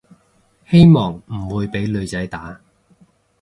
[0.67, 2.59] 希望唔會畀女仔打